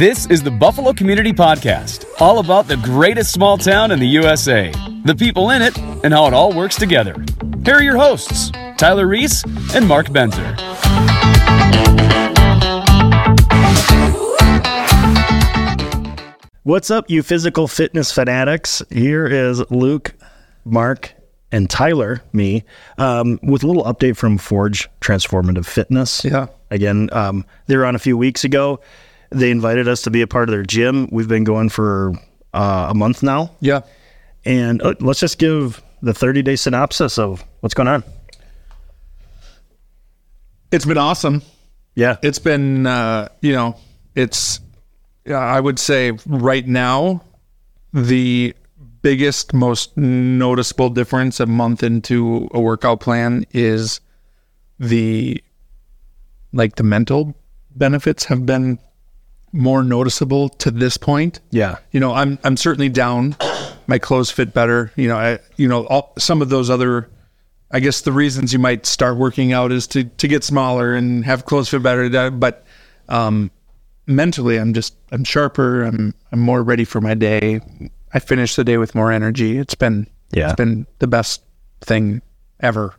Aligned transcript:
This 0.00 0.24
is 0.28 0.42
the 0.42 0.50
Buffalo 0.50 0.94
Community 0.94 1.30
Podcast, 1.30 2.06
all 2.22 2.38
about 2.38 2.66
the 2.66 2.78
greatest 2.78 3.34
small 3.34 3.58
town 3.58 3.90
in 3.90 3.98
the 3.98 4.06
USA, 4.06 4.72
the 5.04 5.14
people 5.14 5.50
in 5.50 5.60
it, 5.60 5.76
and 5.76 6.14
how 6.14 6.26
it 6.26 6.32
all 6.32 6.54
works 6.54 6.74
together. 6.74 7.22
Here 7.66 7.74
are 7.74 7.82
your 7.82 7.98
hosts, 7.98 8.50
Tyler 8.78 9.06
Reese 9.06 9.44
and 9.74 9.86
Mark 9.86 10.06
Benzer. 10.06 10.56
What's 16.62 16.90
up, 16.90 17.10
you 17.10 17.22
physical 17.22 17.68
fitness 17.68 18.10
fanatics? 18.10 18.82
Here 18.88 19.26
is 19.26 19.70
Luke, 19.70 20.14
Mark, 20.64 21.12
and 21.52 21.68
Tyler, 21.68 22.22
me, 22.32 22.64
um, 22.96 23.38
with 23.42 23.64
a 23.64 23.66
little 23.66 23.84
update 23.84 24.16
from 24.16 24.38
Forge 24.38 24.88
Transformative 25.02 25.66
Fitness. 25.66 26.24
Yeah. 26.24 26.46
Again, 26.70 27.10
um, 27.12 27.44
they 27.66 27.76
were 27.76 27.84
on 27.84 27.96
a 27.96 27.98
few 27.98 28.16
weeks 28.16 28.44
ago. 28.44 28.80
They 29.30 29.50
invited 29.50 29.88
us 29.88 30.02
to 30.02 30.10
be 30.10 30.22
a 30.22 30.26
part 30.26 30.48
of 30.48 30.52
their 30.52 30.62
gym. 30.62 31.08
We've 31.10 31.28
been 31.28 31.44
going 31.44 31.68
for 31.68 32.14
uh, 32.52 32.88
a 32.90 32.94
month 32.94 33.22
now. 33.22 33.52
Yeah. 33.60 33.82
And 34.44 34.82
uh, 34.82 34.94
let's 35.00 35.20
just 35.20 35.38
give 35.38 35.82
the 36.02 36.14
30 36.14 36.42
day 36.42 36.56
synopsis 36.56 37.18
of 37.18 37.44
what's 37.60 37.74
going 37.74 37.88
on. 37.88 38.04
It's 40.72 40.84
been 40.84 40.98
awesome. 40.98 41.42
Yeah. 41.94 42.16
It's 42.22 42.38
been, 42.38 42.86
uh, 42.86 43.28
you 43.40 43.52
know, 43.52 43.76
it's, 44.14 44.60
uh, 45.28 45.34
I 45.34 45.60
would 45.60 45.78
say 45.78 46.12
right 46.26 46.66
now, 46.66 47.22
the 47.92 48.54
biggest, 49.02 49.52
most 49.52 49.96
noticeable 49.96 50.90
difference 50.90 51.40
a 51.40 51.46
month 51.46 51.82
into 51.82 52.48
a 52.52 52.60
workout 52.60 53.00
plan 53.00 53.44
is 53.50 54.00
the, 54.78 55.42
like, 56.52 56.76
the 56.76 56.82
mental 56.82 57.34
benefits 57.74 58.24
have 58.24 58.46
been 58.46 58.78
more 59.52 59.82
noticeable 59.82 60.48
to 60.48 60.70
this 60.70 60.96
point. 60.96 61.40
Yeah. 61.50 61.78
you 61.90 61.98
know 62.00 62.12
i'm 62.14 62.38
i'm 62.44 62.56
certainly 62.56 62.88
down 62.88 63.36
my 63.86 63.98
clothes 63.98 64.30
fit 64.30 64.54
better 64.54 64.92
you 64.96 65.08
know 65.08 65.16
i 65.16 65.38
you 65.56 65.66
know 65.66 65.86
all, 65.86 66.12
some 66.18 66.40
of 66.42 66.48
those 66.50 66.70
other 66.70 67.08
i 67.72 67.80
guess 67.80 68.02
the 68.02 68.12
reasons 68.12 68.52
you 68.52 68.58
might 68.60 68.86
start 68.86 69.16
working 69.16 69.52
out 69.52 69.72
is 69.72 69.86
to 69.88 70.04
to 70.04 70.28
get 70.28 70.44
smaller 70.44 70.94
and 70.94 71.24
have 71.24 71.46
clothes 71.46 71.68
fit 71.68 71.82
better 71.82 72.30
but 72.30 72.64
um 73.08 73.50
mentally 74.06 74.56
i'm 74.56 74.72
just 74.72 74.94
i'm 75.10 75.24
sharper 75.24 75.82
i'm 75.82 76.14
i'm 76.30 76.38
more 76.40 76.62
ready 76.62 76.84
for 76.84 77.00
my 77.00 77.14
day 77.14 77.60
i 78.14 78.18
finish 78.20 78.54
the 78.54 78.62
day 78.64 78.76
with 78.78 78.94
more 78.94 79.10
energy 79.10 79.58
it's 79.58 79.74
been 79.74 80.06
Yeah. 80.32 80.46
it's 80.50 80.56
been 80.56 80.86
the 81.00 81.06
best 81.08 81.42
thing 81.80 82.22
ever 82.60 82.94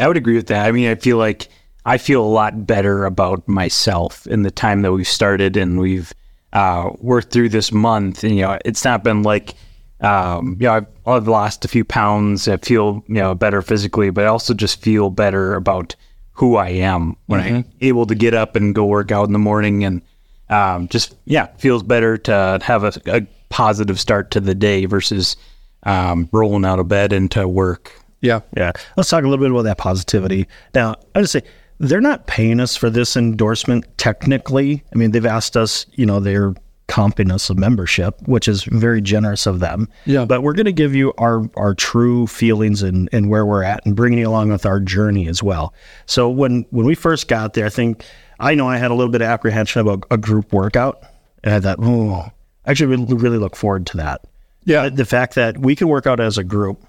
I 0.00 0.06
would 0.06 0.16
agree 0.16 0.36
with 0.36 0.46
that. 0.46 0.64
I 0.64 0.70
mean, 0.70 0.88
I 0.88 0.94
feel 0.94 1.16
like 1.16 1.48
I 1.88 1.96
feel 1.96 2.22
a 2.22 2.28
lot 2.28 2.66
better 2.66 3.06
about 3.06 3.48
myself 3.48 4.26
in 4.26 4.42
the 4.42 4.50
time 4.50 4.82
that 4.82 4.92
we've 4.92 5.08
started 5.08 5.56
and 5.56 5.80
we've 5.80 6.12
uh, 6.52 6.90
worked 7.00 7.32
through 7.32 7.48
this 7.48 7.72
month. 7.72 8.22
And, 8.24 8.36
you 8.36 8.42
know, 8.42 8.58
it's 8.62 8.84
not 8.84 9.02
been 9.02 9.22
like, 9.22 9.54
um, 10.02 10.58
you 10.60 10.66
know, 10.66 10.74
I've, 10.74 10.86
I've 11.06 11.28
lost 11.28 11.64
a 11.64 11.68
few 11.68 11.86
pounds. 11.86 12.46
I 12.46 12.58
feel, 12.58 13.02
you 13.08 13.14
know, 13.14 13.34
better 13.34 13.62
physically, 13.62 14.10
but 14.10 14.24
I 14.24 14.26
also 14.26 14.52
just 14.52 14.82
feel 14.82 15.08
better 15.08 15.54
about 15.54 15.96
who 16.32 16.56
I 16.56 16.68
am 16.68 17.16
when 17.24 17.40
I'm 17.40 17.64
able 17.80 18.04
to 18.04 18.14
get 18.14 18.34
up 18.34 18.54
and 18.54 18.74
go 18.74 18.84
work 18.84 19.10
out 19.10 19.26
in 19.26 19.32
the 19.32 19.38
morning 19.38 19.82
and 19.82 20.02
um, 20.50 20.88
just, 20.88 21.16
yeah, 21.24 21.46
feels 21.56 21.82
better 21.82 22.18
to 22.18 22.58
have 22.62 22.84
a, 22.84 22.92
a 23.06 23.22
positive 23.48 23.98
start 23.98 24.30
to 24.32 24.40
the 24.40 24.54
day 24.54 24.84
versus 24.84 25.38
um, 25.84 26.28
rolling 26.32 26.66
out 26.66 26.80
of 26.80 26.88
bed 26.88 27.14
into 27.14 27.48
work. 27.48 27.92
yeah 28.20 28.40
Yeah. 28.54 28.72
Let's 28.98 29.08
talk 29.08 29.24
a 29.24 29.26
little 29.26 29.42
bit 29.42 29.50
about 29.50 29.62
that 29.62 29.78
positivity. 29.78 30.46
Now, 30.74 30.96
I 31.14 31.22
just 31.22 31.32
say 31.32 31.42
they're 31.80 32.00
not 32.00 32.26
paying 32.26 32.60
us 32.60 32.76
for 32.76 32.90
this 32.90 33.16
endorsement 33.16 33.86
technically. 33.98 34.82
I 34.92 34.98
mean, 34.98 35.12
they've 35.12 35.24
asked 35.26 35.56
us, 35.56 35.86
you 35.92 36.04
know, 36.06 36.20
they're 36.20 36.54
comping 36.88 37.30
us 37.30 37.50
a 37.50 37.54
membership, 37.54 38.16
which 38.26 38.48
is 38.48 38.64
very 38.64 39.00
generous 39.02 39.46
of 39.46 39.60
them. 39.60 39.88
Yeah. 40.06 40.24
But 40.24 40.42
we're 40.42 40.54
going 40.54 40.66
to 40.66 40.72
give 40.72 40.94
you 40.94 41.12
our 41.18 41.48
our 41.56 41.74
true 41.74 42.26
feelings 42.26 42.82
and, 42.82 43.08
and 43.12 43.28
where 43.28 43.44
we're 43.44 43.62
at 43.62 43.84
and 43.84 43.94
bringing 43.94 44.18
you 44.18 44.28
along 44.28 44.48
with 44.50 44.64
our 44.66 44.80
journey 44.80 45.28
as 45.28 45.42
well. 45.42 45.74
So 46.06 46.28
when 46.30 46.64
when 46.70 46.86
we 46.86 46.94
first 46.94 47.28
got 47.28 47.52
there, 47.54 47.66
I 47.66 47.70
think 47.70 48.04
I 48.40 48.54
know 48.54 48.68
I 48.68 48.78
had 48.78 48.90
a 48.90 48.94
little 48.94 49.12
bit 49.12 49.20
of 49.20 49.28
apprehension 49.28 49.80
about 49.80 50.04
a 50.10 50.16
group 50.16 50.52
workout. 50.52 51.02
And 51.44 51.54
I 51.54 51.60
thought, 51.60 51.78
oh, 51.80 52.28
actually 52.66 52.96
we 52.96 53.14
really 53.16 53.38
look 53.38 53.54
forward 53.54 53.86
to 53.88 53.96
that. 53.98 54.22
yeah 54.64 54.88
The 54.88 55.04
fact 55.04 55.34
that 55.36 55.58
we 55.58 55.76
can 55.76 55.88
work 55.88 56.06
out 56.06 56.18
as 56.20 56.38
a 56.38 56.44
group 56.44 56.84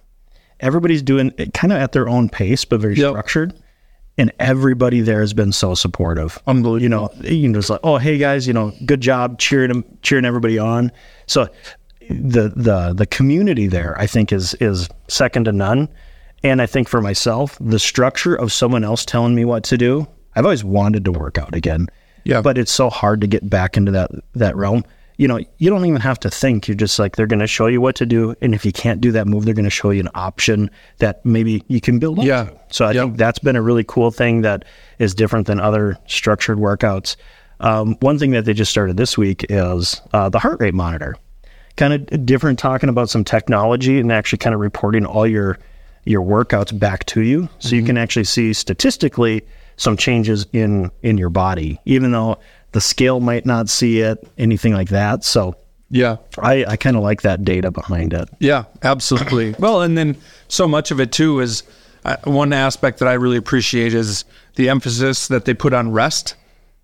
everybody's 0.62 1.02
doing 1.02 1.34
it 1.38 1.53
kind 1.53 1.72
of 1.72 1.80
at 1.80 1.94
their 1.94 2.09
own 2.09 2.28
pace, 2.30 2.66
but 2.66 2.81
very 2.81 2.96
Yep. 2.96 3.12
structured. 3.12 3.53
And 4.19 4.34
everybody 4.40 5.00
there 5.00 5.22
has 5.22 5.34
been 5.34 5.53
so 5.53 5.74
supportive. 5.74 6.38
Unbelievable. 6.46 6.84
You 6.84 6.90
know, 6.90 7.09
you 7.22 7.47
know, 7.47 7.59
just 7.59 7.69
like, 7.69 7.80
oh, 7.84 7.97
hey 7.97 8.18
guys, 8.18 8.46
you 8.46 8.53
know, 8.53 8.74
good 8.85 9.02
job 9.02 9.40
cheering 9.40 9.69
them, 9.69 9.85
cheering 10.02 10.25
everybody 10.25 10.59
on. 10.59 10.91
So 11.25 11.47
the 12.09 12.52
the 12.56 12.94
the 12.94 13.06
community 13.06 13.68
there, 13.68 13.97
I 13.97 14.08
think, 14.08 14.34
is 14.34 14.56
is 14.56 14.90
second 15.08 15.46
to 15.46 15.52
none. 15.52 15.88
And 16.44 16.62
I 16.62 16.66
think 16.66 16.90
for 16.90 17.02
myself, 17.02 17.58
the 17.62 17.79
structure 17.79 18.35
of 18.35 18.52
someone 18.52 18.84
else 18.84 19.06
telling 19.06 19.35
me 19.35 19.46
what 19.46 19.63
to 19.66 19.78
do, 19.78 20.08
I've 20.35 20.46
always 20.46 20.63
wanted 20.63 21.06
to 21.06 21.12
work 21.12 21.38
out 21.38 21.56
again. 21.56 21.88
Yeah. 22.24 22.41
But 22.41 22.58
it's 22.58 22.72
so 22.72 22.90
hard 22.90 23.22
to 23.22 23.28
get 23.28 23.50
back 23.50 23.78
into 23.78 23.91
that 23.94 24.12
that 24.35 24.56
realm. 24.56 24.84
You 25.19 25.28
know, 25.28 25.38
you 25.57 25.69
don't 25.69 25.85
even 25.85 26.00
have 26.00 26.18
to 26.22 26.30
think. 26.30 26.69
You're 26.69 26.75
just 26.78 26.97
like 26.97 27.18
they're 27.18 27.28
going 27.28 27.41
to 27.41 27.47
show 27.47 27.68
you 27.68 27.81
what 27.81 27.96
to 27.97 28.06
do, 28.06 28.35
and 28.41 28.56
if 28.56 28.63
you 28.66 28.72
can't 28.72 29.02
do 29.02 29.12
that 29.12 29.28
move, 29.28 29.44
they're 29.44 29.53
going 29.53 29.66
to 29.66 29.69
show 29.69 29.90
you 29.90 30.00
an 30.00 30.07
option 30.16 30.69
that 31.00 31.24
maybe 31.25 31.62
you 31.68 31.81
can 31.81 32.00
build. 32.00 32.19
up 32.19 32.25
Yeah. 32.25 32.46
to. 32.46 32.59
So 32.72 32.85
I 32.85 32.91
Yep. 32.94 33.03
think 33.03 33.18
that's 33.18 33.40
been 33.40 33.58
a 33.58 33.62
really 33.62 33.84
cool 33.84 34.12
thing 34.12 34.41
that 34.44 34.63
is 34.97 35.13
different 35.13 35.46
than 35.47 35.59
other 35.59 35.97
structured 36.08 36.58
workouts. 36.58 37.18
Um, 37.59 37.97
one 38.00 38.18
thing 38.18 38.31
that 38.31 38.46
they 38.46 38.53
just 38.53 38.72
started 38.72 38.96
this 38.96 39.18
week 39.18 39.46
is 39.50 40.02
uh, 40.13 40.29
the 40.29 40.40
heart 40.40 40.62
rate 40.62 40.74
monitor. 40.74 41.18
Kind 41.75 41.91
of 41.94 42.25
different, 42.25 42.58
talking 42.58 42.88
about 42.88 43.09
some 43.09 43.25
technology 43.25 44.00
and 44.00 44.13
actually 44.13 44.38
kind 44.40 44.53
of 44.56 44.62
reporting 44.62 45.06
all 45.06 45.28
your 45.28 45.59
your 46.06 46.22
workouts 46.22 46.78
back 46.79 47.06
to 47.08 47.22
you, 47.22 47.50
so 47.59 47.75
you 47.75 47.84
can 47.84 47.97
actually 47.97 48.24
see 48.24 48.53
statistically 48.53 49.41
some 49.75 49.97
changes 49.97 50.47
in 50.53 50.91
in 51.03 51.18
your 51.18 51.29
body, 51.29 51.78
even 51.84 52.13
though 52.13 52.38
the 52.72 52.81
scale 52.81 53.19
might 53.19 53.46
not 53.46 53.69
see 53.69 54.00
it, 54.00 54.28
anything 54.38 54.74
like 54.74 54.90
that. 54.90 55.24
So 55.24 55.56
yeah 55.90 56.18
I, 56.38 56.66
I 56.66 56.75
kind 56.75 56.96
of 56.96 57.03
like 57.03 57.24
that 57.24 57.44
data 57.44 57.72
behind 57.72 58.13
it. 58.13 58.30
Yeah, 58.40 58.66
absolutely. 58.84 59.56
well, 59.59 59.81
and 59.81 59.97
then 59.97 60.18
so 60.47 60.68
much 60.68 60.91
of 60.91 61.00
it 61.00 61.12
too 61.12 61.40
is 61.40 61.63
uh, 62.06 62.18
one 62.24 62.53
aspect 62.53 63.00
that 63.00 63.08
I 63.08 63.13
really 63.13 63.38
appreciate 63.38 63.94
is 63.94 64.25
the 64.56 64.69
emphasis 64.69 65.28
that 65.28 65.46
they 65.46 65.53
put 65.53 65.74
on 65.74 65.91
rest. 65.91 66.35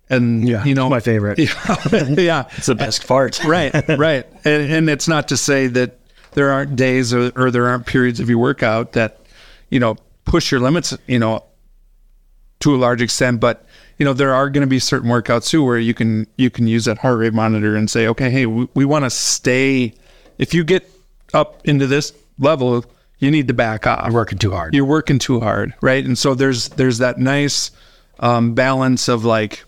And 0.08 0.48
yeah, 0.48 0.64
you 0.64 0.74
know, 0.74 0.88
my 0.88 1.00
favorite. 1.00 1.38
yeah, 2.18 2.44
It's 2.56 2.66
the 2.66 2.76
best 2.76 3.08
part. 3.08 3.42
right, 3.46 3.72
right. 3.98 4.24
And, 4.44 4.72
and 4.72 4.90
it's 4.90 5.08
not 5.08 5.28
to 5.28 5.36
say 5.36 5.66
that 5.68 5.98
there 6.32 6.50
aren't 6.50 6.76
days 6.76 7.12
or, 7.12 7.32
or 7.34 7.50
there 7.50 7.66
aren't 7.66 7.86
periods 7.86 8.20
of 8.20 8.28
your 8.28 8.38
workout 8.38 8.92
that 8.92 9.20
you 9.68 9.80
know 9.80 9.96
push 10.24 10.52
your 10.52 10.60
limits, 10.60 10.96
you 11.06 11.18
know, 11.18 11.44
to 12.60 12.74
a 12.74 12.78
large 12.78 13.02
extent. 13.02 13.40
But 13.40 13.65
you 13.98 14.04
know, 14.04 14.12
there 14.12 14.34
are 14.34 14.50
going 14.50 14.62
to 14.62 14.68
be 14.68 14.78
certain 14.78 15.08
workouts 15.08 15.48
too 15.48 15.64
where 15.64 15.78
you 15.78 15.94
can 15.94 16.26
you 16.36 16.50
can 16.50 16.66
use 16.66 16.84
that 16.84 16.98
heart 16.98 17.18
rate 17.18 17.32
monitor 17.32 17.76
and 17.76 17.90
say, 17.90 18.06
okay, 18.08 18.30
hey, 18.30 18.46
we, 18.46 18.68
we 18.74 18.84
want 18.84 19.04
to 19.04 19.10
stay. 19.10 19.94
If 20.38 20.52
you 20.52 20.64
get 20.64 20.90
up 21.32 21.66
into 21.66 21.86
this 21.86 22.12
level, 22.38 22.84
you 23.18 23.30
need 23.30 23.48
to 23.48 23.54
back 23.54 23.86
off. 23.86 24.12
Working 24.12 24.38
too 24.38 24.50
hard. 24.50 24.74
You're 24.74 24.84
working 24.84 25.18
too 25.18 25.40
hard, 25.40 25.74
right? 25.80 26.04
And 26.04 26.18
so 26.18 26.34
there's 26.34 26.68
there's 26.70 26.98
that 26.98 27.18
nice 27.18 27.70
um, 28.20 28.54
balance 28.54 29.08
of 29.08 29.24
like 29.24 29.64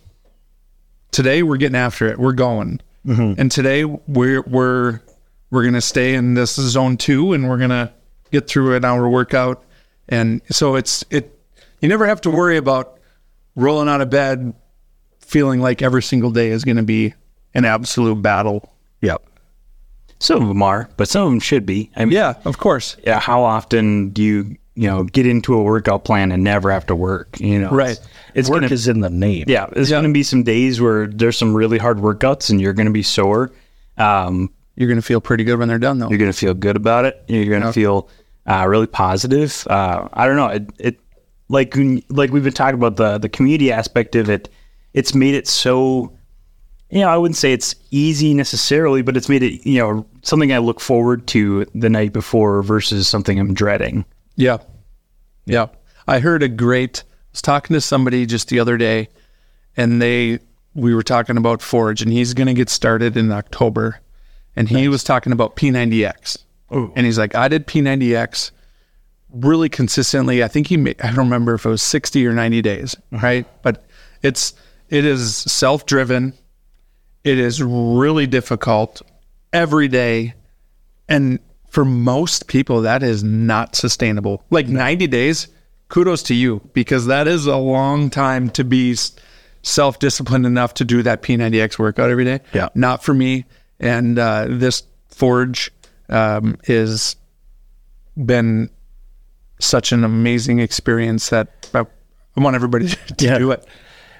today 1.10 1.42
we're 1.42 1.56
getting 1.56 1.76
after 1.76 2.06
it, 2.06 2.18
we're 2.18 2.32
going, 2.32 2.80
and 3.38 3.50
today 3.50 3.84
we're 3.84 4.42
we're 4.42 5.00
we're 5.50 5.64
gonna 5.64 5.80
stay 5.80 6.14
in 6.14 6.34
this 6.34 6.56
zone 6.56 6.98
two, 6.98 7.32
and 7.32 7.48
we're 7.48 7.58
gonna 7.58 7.92
get 8.30 8.46
through 8.46 8.76
an 8.76 8.84
hour 8.84 9.08
workout, 9.08 9.64
and 10.10 10.42
so 10.50 10.76
it's 10.76 11.02
it. 11.10 11.34
You 11.80 11.88
never 11.88 12.06
have 12.06 12.20
to 12.22 12.30
worry 12.30 12.58
about 12.58 12.97
rolling 13.58 13.88
out 13.88 14.00
of 14.00 14.08
bed 14.10 14.54
feeling 15.20 15.60
like 15.60 15.82
every 15.82 16.02
single 16.02 16.30
day 16.30 16.48
is 16.48 16.64
going 16.64 16.76
to 16.78 16.82
be 16.82 17.12
an 17.54 17.64
absolute 17.64 18.22
battle. 18.22 18.72
Yep. 19.02 19.22
Some 20.20 20.42
of 20.42 20.48
them 20.48 20.62
are, 20.62 20.88
but 20.96 21.08
some 21.08 21.24
of 21.24 21.30
them 21.30 21.40
should 21.40 21.66
be. 21.66 21.90
I 21.96 22.04
mean, 22.04 22.12
Yeah, 22.14 22.34
of 22.44 22.58
course. 22.58 22.96
yeah, 23.04 23.20
how 23.20 23.42
often 23.42 24.08
do 24.10 24.22
you, 24.22 24.56
you 24.74 24.88
know, 24.88 25.04
get 25.04 25.26
into 25.26 25.54
a 25.54 25.62
workout 25.62 26.04
plan 26.04 26.32
and 26.32 26.42
never 26.42 26.70
have 26.72 26.86
to 26.86 26.94
work? 26.96 27.38
You 27.40 27.60
know, 27.60 27.70
Right. 27.70 27.90
It's, 27.90 28.00
it's 28.34 28.48
Work 28.50 28.62
gonna, 28.62 28.72
is 28.72 28.88
in 28.88 29.00
the 29.00 29.10
name. 29.10 29.44
yeah, 29.48 29.66
there's 29.72 29.90
Yeah. 29.90 29.98
gonna 29.98 30.12
be 30.12 30.22
some 30.22 30.42
days 30.42 30.80
where 30.80 31.06
there's 31.06 31.36
some 31.36 31.54
really 31.54 31.78
hard 31.78 31.98
workouts 31.98 32.50
and 32.50 32.60
you're 32.60 32.72
gonna 32.72 32.90
be 32.90 33.02
sore. 33.02 33.50
Um, 33.96 34.50
You're 34.76 34.86
going 34.88 34.98
to 35.00 35.02
feel 35.06 35.20
pretty 35.20 35.42
good 35.42 35.58
when 35.58 35.66
they're 35.66 35.80
done, 35.80 35.98
though. 35.98 36.08
you're 36.08 36.18
gonna 36.20 36.32
feel 36.32 36.54
good 36.54 36.76
about 36.76 37.04
it. 37.04 37.20
You're 37.26 37.58
gonna 37.58 37.72
feel 37.72 38.08
uh, 38.46 38.64
really 38.68 38.86
positive. 38.86 39.66
Uh, 39.68 40.06
I 40.12 40.24
don't 40.26 40.36
know. 40.36 40.46
It, 40.46 40.70
it 40.78 41.00
like 41.48 41.76
like 42.08 42.30
we've 42.30 42.44
been 42.44 42.52
talking 42.52 42.74
about 42.74 42.96
the 42.96 43.18
the 43.18 43.28
community 43.28 43.72
aspect 43.72 44.16
of 44.16 44.28
it. 44.28 44.48
It's 44.94 45.14
made 45.14 45.34
it 45.34 45.46
so. 45.46 46.12
You 46.90 47.00
know, 47.00 47.08
I 47.08 47.18
wouldn't 47.18 47.36
say 47.36 47.52
it's 47.52 47.74
easy 47.90 48.32
necessarily, 48.32 49.02
but 49.02 49.14
it's 49.14 49.28
made 49.28 49.42
it 49.42 49.66
you 49.66 49.78
know 49.78 50.06
something 50.22 50.52
I 50.52 50.58
look 50.58 50.80
forward 50.80 51.26
to 51.28 51.66
the 51.74 51.90
night 51.90 52.12
before 52.12 52.62
versus 52.62 53.06
something 53.06 53.38
I'm 53.38 53.52
dreading. 53.52 54.04
Yeah. 54.36 54.58
Yeah. 55.44 55.66
I 56.06 56.20
heard 56.20 56.42
a 56.42 56.48
great 56.48 57.02
I 57.06 57.12
was 57.32 57.42
talking 57.42 57.74
to 57.74 57.80
somebody 57.82 58.24
just 58.24 58.48
the 58.48 58.58
other 58.60 58.78
day 58.78 59.08
and 59.78 60.02
they 60.02 60.40
we 60.74 60.94
were 60.94 61.02
talking 61.02 61.36
about 61.38 61.62
Forge, 61.62 62.02
and 62.02 62.12
he's 62.12 62.34
going 62.34 62.46
to 62.46 62.54
get 62.54 62.68
started 62.68 63.16
in 63.16 63.32
October, 63.32 64.00
and 64.54 64.68
he 64.68 64.88
was 64.88 65.02
talking 65.02 65.32
about 65.32 65.56
P90X, 65.56 66.38
and 66.70 67.06
he's 67.06 67.18
like, 67.18 67.34
I 67.34 67.48
did 67.48 67.66
P90X 67.66 68.50
really 69.32 69.68
consistently. 69.68 70.42
I 70.42 70.48
think 70.48 70.66
he, 70.66 70.76
made, 70.76 71.00
I 71.00 71.08
don't 71.08 71.18
remember 71.18 71.54
if 71.54 71.64
it 71.64 71.68
was 71.68 71.82
sixty 71.82 72.26
or 72.26 72.32
ninety 72.32 72.62
days, 72.62 72.96
right? 73.10 73.46
But 73.62 73.84
it's 74.22 74.54
it 74.88 75.04
is 75.04 75.36
self 75.36 75.86
driven. 75.86 76.34
It 77.24 77.38
is 77.38 77.62
really 77.62 78.26
difficult 78.26 79.02
every 79.52 79.88
day, 79.88 80.34
and 81.08 81.38
for 81.68 81.84
most 81.84 82.48
people, 82.48 82.82
that 82.82 83.02
is 83.02 83.22
not 83.22 83.76
sustainable. 83.76 84.44
Like 84.50 84.68
ninety 84.68 85.06
days, 85.06 85.48
kudos 85.88 86.22
to 86.24 86.34
you 86.34 86.60
because 86.72 87.06
that 87.06 87.26
is 87.26 87.46
a 87.46 87.56
long 87.56 88.10
time 88.10 88.50
to 88.50 88.64
be 88.64 88.96
self 89.62 89.98
disciplined 89.98 90.46
enough 90.46 90.74
to 90.74 90.84
do 90.84 91.02
that 91.02 91.22
P90X 91.22 91.78
workout 91.78 92.10
every 92.10 92.24
day. 92.24 92.40
Yeah. 92.52 92.68
Not 92.74 93.02
for 93.02 93.14
me. 93.14 93.44
And 93.80 94.18
uh, 94.18 94.46
this 94.48 94.82
Forge 95.08 95.70
um, 96.08 96.56
is 96.64 97.16
been 98.16 98.70
such 99.58 99.92
an 99.92 100.04
amazing 100.04 100.58
experience 100.60 101.30
that 101.30 101.68
I, 101.74 101.80
I 102.36 102.40
want 102.40 102.56
everybody 102.56 102.88
to 103.16 103.24
Yeah. 103.24 103.38
do 103.38 103.50
it. 103.52 103.64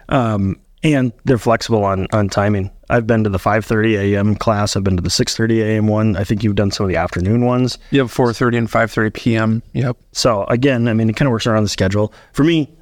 Um, 0.08 0.60
and 0.84 1.12
they're 1.24 1.38
flexible 1.38 1.82
on 1.84 2.06
on 2.12 2.28
timing. 2.28 2.70
I've 2.88 3.04
been 3.06 3.24
to 3.24 3.30
the 3.30 3.38
5:30 3.38 3.98
a.m. 4.14 4.36
class. 4.36 4.76
I've 4.76 4.84
been 4.84 4.96
to 4.96 5.02
the 5.02 5.08
6:30 5.10 5.58
a.m. 5.60 5.88
one. 5.88 6.16
I 6.16 6.22
think 6.22 6.44
you've 6.44 6.54
done 6.54 6.70
some 6.70 6.84
of 6.84 6.88
the 6.88 6.96
afternoon 6.96 7.44
ones. 7.44 7.78
You 7.90 7.98
have 8.00 8.14
4:30 8.14 8.58
and 8.58 8.68
5:30 8.70 9.12
p.m. 9.12 9.62
Yep. 9.72 9.96
So 10.12 10.44
again, 10.44 10.86
I 10.86 10.92
mean, 10.94 11.10
it 11.10 11.16
kind 11.16 11.26
of 11.26 11.32
works 11.32 11.46
around 11.48 11.64
the 11.64 11.68
schedule. 11.68 12.12
For 12.32 12.44
me, 12.44 12.72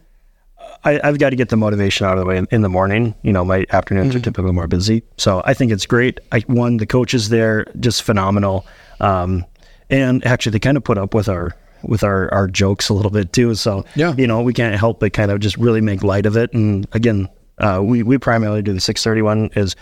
I, 0.84 1.00
I've 1.02 1.18
got 1.18 1.30
to 1.30 1.36
get 1.36 1.48
the 1.48 1.56
motivation 1.56 2.06
out 2.06 2.12
of 2.18 2.20
the 2.20 2.26
way 2.26 2.36
in, 2.36 2.46
in 2.50 2.60
the 2.60 2.68
morning. 2.68 3.14
You 3.22 3.32
know, 3.32 3.46
my 3.46 3.64
afternoons 3.70 4.14
are 4.14 4.20
typically 4.20 4.52
more 4.52 4.66
busy, 4.68 5.02
so 5.16 5.40
I 5.46 5.54
think 5.54 5.72
it's 5.72 5.86
great. 5.86 6.20
I 6.32 6.40
one, 6.40 6.76
the 6.76 6.86
coaches 6.86 7.30
there 7.30 7.64
just 7.80 8.02
phenomenal, 8.02 8.66
um, 9.00 9.44
and 9.88 10.24
actually 10.26 10.52
they 10.52 10.58
kind 10.60 10.76
of 10.76 10.84
put 10.84 10.98
up 10.98 11.14
with 11.14 11.30
our 11.30 11.56
with 11.88 12.02
our 12.04 12.32
our 12.32 12.46
jokes 12.48 12.88
a 12.88 12.94
little 12.94 13.10
bit 13.10 13.32
too. 13.32 13.54
So 13.54 13.84
Yeah. 13.94 14.14
you 14.16 14.26
know, 14.26 14.42
we 14.42 14.52
can't 14.52 14.74
help 14.76 15.00
but 15.00 15.12
kind 15.12 15.30
of 15.30 15.40
just 15.40 15.56
really 15.56 15.80
make 15.80 16.02
light 16.02 16.26
of 16.26 16.36
it. 16.36 16.52
And 16.52 16.86
again, 16.92 17.28
uh, 17.58 17.80
we 17.82 18.02
we 18.02 18.18
primarily 18.18 18.62
do 18.62 18.72
the 18.72 18.80
six 18.80 19.02
thirty 19.02 19.22
one 19.22 19.50
is 19.56 19.76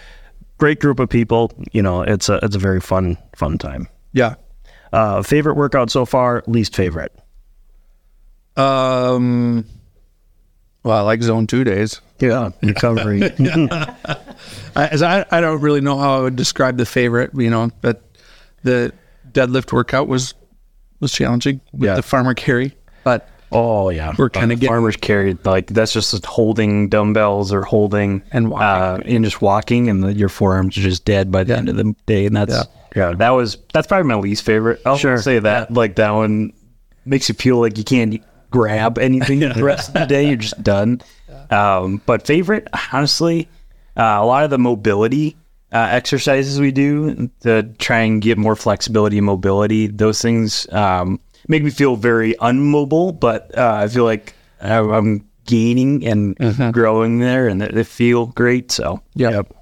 great 0.58 0.80
group 0.80 1.00
of 1.00 1.08
people. 1.08 1.52
You 1.72 1.82
know, 1.82 2.02
it's 2.02 2.28
a 2.28 2.38
it's 2.42 2.56
a 2.56 2.58
very 2.60 2.80
fun 2.80 3.16
fun 3.36 3.58
time. 3.58 3.88
Yeah. 4.12 4.34
Uh, 4.92 5.22
favorite 5.22 5.54
workout 5.56 5.90
so 5.90 6.04
far, 6.04 6.42
least 6.46 6.76
favorite. 6.76 7.12
Um. 8.56 9.64
Well, 10.84 10.98
I 10.98 11.00
like 11.00 11.22
zone 11.22 11.46
two 11.46 11.64
days. 11.64 12.00
Yeah, 12.20 12.50
recovery. 12.62 13.22
I, 13.40 14.06
as 14.76 15.02
I, 15.02 15.24
I 15.30 15.40
don't 15.40 15.60
really 15.62 15.80
know 15.80 15.98
how 15.98 16.18
I 16.18 16.20
would 16.20 16.36
describe 16.36 16.76
the 16.76 16.84
favorite, 16.86 17.30
you 17.34 17.48
know, 17.50 17.70
but 17.80 18.02
the 18.62 18.92
deadlift 19.32 19.72
workout 19.72 20.08
was 20.08 20.34
was 21.00 21.12
challenging 21.12 21.60
with 21.72 21.82
Yeah. 21.88 21.94
the 21.96 22.02
farmer 22.02 22.34
carry, 22.34 22.74
but 23.04 23.28
oh 23.52 23.90
yeah, 23.90 24.12
we're 24.18 24.30
kind 24.30 24.50
of 24.52 24.58
getting 24.60 24.70
farmers 24.72 24.96
carry 24.96 25.36
like 25.44 25.68
that's 25.68 25.92
just 25.92 26.24
holding 26.26 26.88
dumbbells 26.88 27.52
or 27.52 27.62
holding 27.62 28.22
And 28.32 28.50
walking. 28.50 28.64
uh, 28.66 28.98
and 29.16 29.24
just 29.24 29.40
walking, 29.42 29.88
and 29.88 30.02
the, 30.02 30.12
your 30.12 30.28
forearms 30.28 30.76
are 30.78 30.82
just 30.82 31.04
dead 31.04 31.30
by 31.30 31.44
the 31.44 31.56
end 31.56 31.68
of 31.68 31.76
the 31.76 31.94
day. 32.06 32.26
And 32.26 32.36
that's 32.36 32.52
Yeah. 32.52 32.62
Yeah. 32.96 33.12
that 33.16 33.30
was 33.30 33.58
that's 33.72 33.86
probably 33.86 34.08
my 34.08 34.14
least 34.16 34.44
favorite. 34.44 34.80
I'll 34.86 34.96
Sure. 34.96 35.18
say 35.18 35.38
that 35.40 35.72
like 35.72 35.96
that 35.96 36.10
one 36.10 36.52
makes 37.04 37.28
you 37.28 37.34
feel 37.34 37.58
like 37.60 37.76
you 37.78 37.84
can't 37.84 38.22
grab 38.50 38.98
anything 38.98 39.40
the 39.40 39.62
rest 39.64 39.88
of 39.88 39.94
the 39.94 40.06
day. 40.06 40.28
You're 40.28 40.36
just 40.36 40.62
done. 40.62 41.00
Um, 41.50 42.00
but 42.06 42.26
favorite, 42.26 42.68
honestly, 42.92 43.48
uh, 43.96 44.02
a 44.20 44.24
lot 44.24 44.44
of 44.44 44.50
the 44.50 44.58
mobility 44.58 45.36
uh, 45.74 45.88
exercises 45.90 46.58
we 46.60 46.70
do 46.72 47.28
to 47.40 47.64
try 47.78 47.98
and 48.00 48.22
get 48.22 48.38
more 48.38 48.56
flexibility 48.56 49.18
and 49.18 49.26
mobility. 49.26 49.88
Those 49.88 50.22
things 50.22 50.66
um, 50.72 51.20
make 51.48 51.62
me 51.62 51.70
feel 51.70 51.96
very 51.96 52.34
unmobile, 52.40 53.12
but 53.20 53.56
uh, 53.58 53.74
I 53.82 53.88
feel 53.88 54.04
like 54.04 54.32
I- 54.62 54.78
I'm 54.78 55.28
gaining 55.46 56.06
and 56.06 56.72
growing 56.72 57.18
there, 57.18 57.48
and 57.48 57.60
they 57.60 57.68
they 57.68 57.84
feel 57.84 58.26
great. 58.28 58.70
So 58.72 59.02
yeah. 59.14 59.30
Yep. 59.30 59.54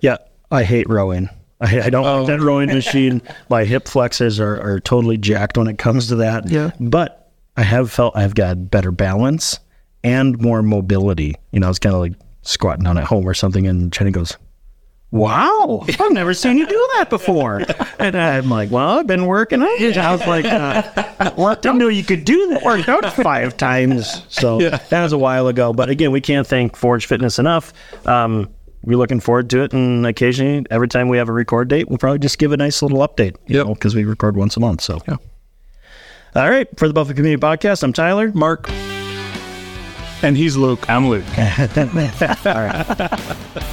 Yeah, 0.00 0.16
I 0.50 0.64
hate 0.64 0.88
rowing. 0.90 1.28
I, 1.60 1.82
I 1.82 1.90
don't 1.90 2.04
like 2.04 2.26
that 2.26 2.40
rowing 2.40 2.68
machine. 2.74 3.22
My 3.48 3.64
hip 3.64 3.86
flexors 3.86 4.40
are, 4.40 4.60
are 4.60 4.80
totally 4.80 5.16
jacked 5.16 5.56
when 5.56 5.68
it 5.68 5.78
comes 5.78 6.08
to 6.08 6.16
that. 6.16 6.50
Yeah. 6.50 6.72
But 6.80 7.30
I 7.56 7.62
have 7.62 7.92
felt 7.92 8.16
I've 8.16 8.34
got 8.34 8.68
better 8.68 8.90
balance 8.90 9.60
and 10.02 10.36
more 10.40 10.60
mobility. 10.62 11.36
You 11.52 11.60
know, 11.60 11.66
I 11.66 11.70
was 11.70 11.78
kind 11.78 11.94
of 11.94 12.00
like 12.00 12.14
squatting 12.42 12.82
down 12.82 12.98
at 12.98 13.04
home 13.04 13.28
or 13.28 13.34
something, 13.34 13.64
and 13.68 13.92
Jenny 13.92 14.10
goes, 14.10 14.36
Wow, 15.12 15.84
I've 16.00 16.12
never 16.12 16.32
seen 16.32 16.56
you 16.56 16.66
do 16.66 16.88
that 16.96 17.10
before. 17.10 17.60
And 17.98 18.16
I'm 18.16 18.48
like, 18.48 18.70
Well, 18.70 19.00
I've 19.00 19.06
been 19.06 19.26
working 19.26 19.60
on 19.60 19.68
it. 19.68 19.98
I 19.98 20.10
was 20.10 20.26
like, 20.26 20.46
uh, 20.46 21.32
worked 21.36 21.66
out, 21.66 21.76
know 21.76 21.88
you 21.88 22.02
could 22.02 22.24
do 22.24 22.48
that. 22.48 22.62
worked 22.64 22.88
out 22.88 23.04
five 23.12 23.58
times. 23.58 24.24
So 24.30 24.58
that 24.70 25.02
was 25.02 25.12
a 25.12 25.18
while 25.18 25.48
ago. 25.48 25.74
But 25.74 25.90
again, 25.90 26.12
we 26.12 26.22
can't 26.22 26.46
thank 26.46 26.76
Forge 26.76 27.04
Fitness 27.06 27.38
enough. 27.38 27.74
Um, 28.06 28.48
we're 28.84 28.96
looking 28.96 29.20
forward 29.20 29.50
to 29.50 29.62
it, 29.62 29.74
and 29.74 30.04
occasionally, 30.06 30.64
every 30.70 30.88
time 30.88 31.08
we 31.08 31.18
have 31.18 31.28
a 31.28 31.32
record 31.32 31.68
date, 31.68 31.88
we'll 31.90 31.98
probably 31.98 32.18
just 32.18 32.38
give 32.38 32.50
a 32.52 32.56
nice 32.56 32.80
little 32.82 33.06
update. 33.06 33.36
You 33.46 33.58
Yep. 33.58 33.66
know, 33.66 33.74
because 33.74 33.94
we 33.94 34.04
record 34.04 34.34
once 34.36 34.56
a 34.56 34.60
month. 34.60 34.80
So, 34.80 34.98
Yeah. 35.06 35.16
all 36.34 36.50
right, 36.50 36.66
for 36.78 36.88
the 36.88 36.94
Buffalo 36.94 37.14
Community 37.14 37.40
Podcast, 37.40 37.82
I'm 37.84 37.92
Tyler. 37.92 38.32
Mark, 38.34 38.68
and 40.22 40.36
he's 40.38 40.56
Luke. 40.56 40.88
I'm 40.88 41.08
Luke. 41.10 41.24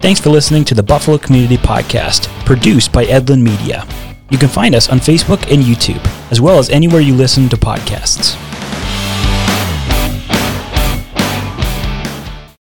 Thanks 0.00 0.20
for 0.20 0.30
listening 0.30 0.64
to 0.66 0.74
the 0.74 0.82
Buffalo 0.82 1.18
Community 1.18 1.56
Podcast, 1.56 2.28
produced 2.44 2.92
by 2.92 3.06
Edlin 3.06 3.42
Media. 3.42 3.86
You 4.30 4.38
can 4.38 4.48
find 4.48 4.74
us 4.74 4.88
on 4.88 4.98
Facebook 4.98 5.50
and 5.52 5.62
YouTube, 5.62 6.04
as 6.30 6.40
well 6.40 6.58
as 6.58 6.70
anywhere 6.70 7.00
you 7.00 7.14
listen 7.14 7.48
to 7.48 7.56
podcasts. 7.56 8.45